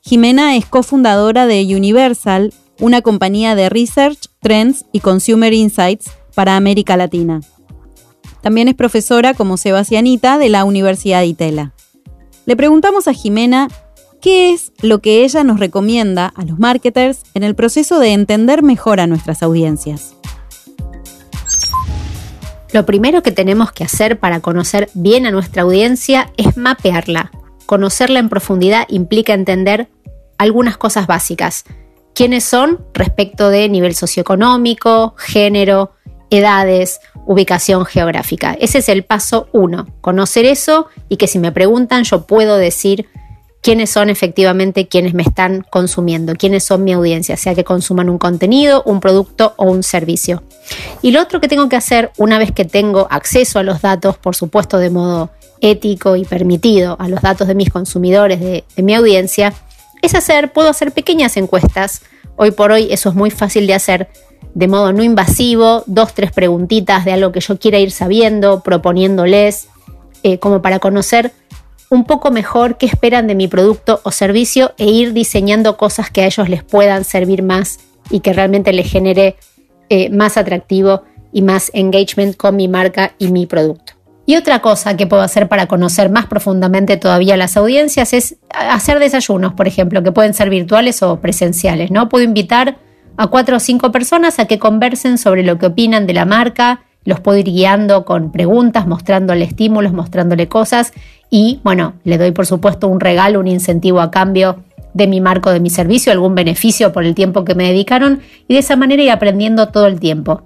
[0.00, 6.96] Jimena es cofundadora de Universal, una compañía de research, trends y consumer insights para América
[6.96, 7.42] Latina.
[8.42, 11.72] También es profesora como Sebastianita de la Universidad de Itela.
[12.44, 13.68] Le preguntamos a Jimena
[14.20, 18.64] qué es lo que ella nos recomienda a los marketers en el proceso de entender
[18.64, 20.16] mejor a nuestras audiencias.
[22.76, 27.30] Lo primero que tenemos que hacer para conocer bien a nuestra audiencia es mapearla.
[27.64, 29.88] Conocerla en profundidad implica entender
[30.36, 31.64] algunas cosas básicas.
[32.14, 35.92] ¿Quiénes son respecto de nivel socioeconómico, género,
[36.28, 38.54] edades, ubicación geográfica.
[38.60, 43.08] Ese es el paso uno, conocer eso y que si me preguntan yo puedo decir
[43.66, 48.16] quiénes son efectivamente quienes me están consumiendo, quiénes son mi audiencia, sea que consuman un
[48.16, 50.44] contenido, un producto o un servicio.
[51.02, 54.18] Y lo otro que tengo que hacer una vez que tengo acceso a los datos,
[54.18, 58.94] por supuesto de modo ético y permitido, a los datos de mis consumidores, de, mi
[58.94, 59.52] audiencia,
[60.00, 62.02] es hacer, puedo hacer pequeñas encuestas.
[62.36, 64.08] Hoy por hoy eso es muy fácil de hacer
[64.54, 69.66] de modo no invasivo, dos, tres preguntitas de algo que yo quiera ir sabiendo, proponiéndoles,
[70.22, 71.32] eh, como para conocer
[71.88, 76.22] un poco mejor qué esperan de mi producto o servicio e ir diseñando cosas que
[76.22, 77.78] a ellos les puedan servir más
[78.10, 79.36] y que realmente les genere
[79.88, 83.92] eh, más atractivo y más engagement con mi marca y mi producto.
[84.28, 88.98] Y otra cosa que puedo hacer para conocer más profundamente todavía las audiencias es hacer
[88.98, 92.08] desayunos, por ejemplo, que pueden ser virtuales o presenciales, ¿no?
[92.08, 92.78] Puedo invitar
[93.16, 96.85] a cuatro o cinco personas a que conversen sobre lo que opinan de la marca,
[97.06, 100.92] los puedo ir guiando con preguntas, mostrándole estímulos, mostrándole cosas
[101.30, 105.50] y bueno, le doy por supuesto un regalo, un incentivo a cambio de mi marco,
[105.50, 109.02] de mi servicio, algún beneficio por el tiempo que me dedicaron y de esa manera
[109.02, 110.42] ir aprendiendo todo el tiempo.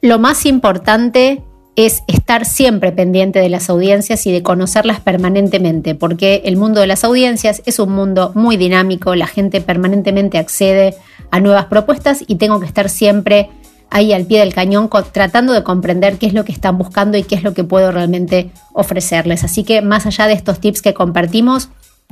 [0.00, 1.42] Lo más importante
[1.76, 6.86] es estar siempre pendiente de las audiencias y de conocerlas permanentemente, porque el mundo de
[6.86, 10.94] las audiencias es un mundo muy dinámico, la gente permanentemente accede
[11.30, 13.48] a nuevas propuestas y tengo que estar siempre
[13.92, 17.22] ahí al pie del cañón tratando de comprender qué es lo que están buscando y
[17.22, 19.44] qué es lo que puedo realmente ofrecerles.
[19.44, 21.68] Así que más allá de estos tips que compartimos,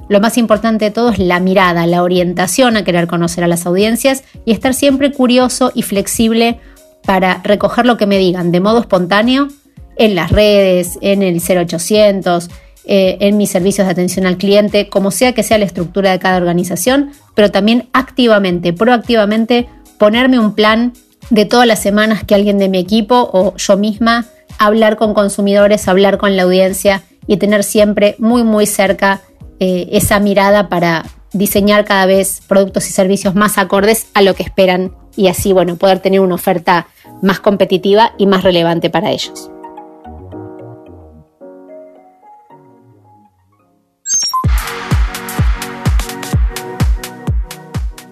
[0.09, 3.65] lo más importante de todo es la mirada, la orientación a querer conocer a las
[3.65, 6.61] audiencias y estar siempre curioso y flexible
[7.05, 9.49] para recoger lo que me digan de modo espontáneo
[9.97, 12.51] en las redes, en el 0800,
[12.85, 16.19] eh, en mis servicios de atención al cliente, como sea que sea la estructura de
[16.19, 19.67] cada organización, pero también activamente, proactivamente
[19.99, 20.93] ponerme un plan
[21.31, 24.27] de todas las semanas que alguien de mi equipo o yo misma
[24.59, 29.23] hablar con consumidores, hablar con la audiencia y tener siempre muy muy cerca
[29.61, 34.43] eh, esa mirada para diseñar cada vez productos y servicios más acordes a lo que
[34.43, 36.89] esperan y así bueno poder tener una oferta
[37.23, 39.51] más competitiva y más relevante para ellos.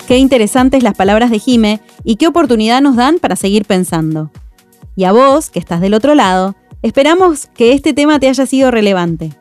[0.09, 4.30] Qué interesantes las palabras de Jime y qué oportunidad nos dan para seguir pensando.
[4.96, 8.70] Y a vos, que estás del otro lado, esperamos que este tema te haya sido
[8.70, 9.34] relevante.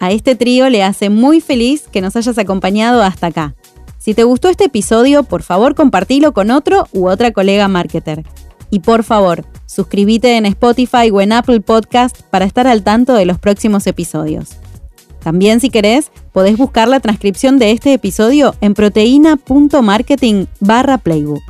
[0.00, 3.56] A este trío le hace muy feliz que nos hayas acompañado hasta acá.
[3.98, 8.24] Si te gustó este episodio, por favor compartilo con otro u otra colega marketer.
[8.70, 13.26] Y por favor, suscríbete en Spotify o en Apple Podcast para estar al tanto de
[13.26, 14.56] los próximos episodios.
[15.26, 21.42] También si querés, podés buscar la transcripción de este episodio en proteína.marketing barra playbook.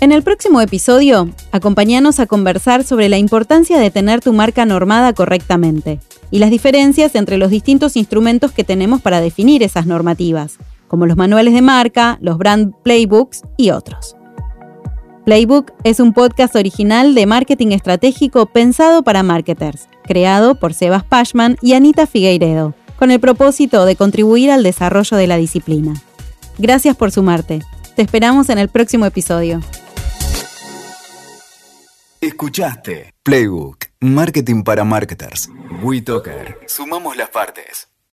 [0.00, 5.14] En el próximo episodio, acompáñanos a conversar sobre la importancia de tener tu marca normada
[5.14, 5.98] correctamente
[6.30, 11.16] y las diferencias entre los distintos instrumentos que tenemos para definir esas normativas, como los
[11.16, 14.14] manuales de marca, los brand playbooks y otros.
[15.24, 21.56] Playbook es un podcast original de marketing estratégico pensado para marketers, creado por Sebas Pashman
[21.62, 25.94] y Anita Figueiredo con el propósito de contribuir al desarrollo de la disciplina.
[26.58, 27.62] Gracias por sumarte.
[27.94, 29.60] Te esperamos en el próximo episodio.
[32.20, 35.48] Escuchaste Playbook, Marketing para Marketers.
[35.82, 36.58] WeToker.
[36.66, 37.88] Sumamos las partes.